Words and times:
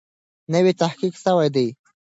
نوی 0.53 0.73
تحقیق 0.81 1.13
سوی 1.23 1.47
دی. 1.55 1.67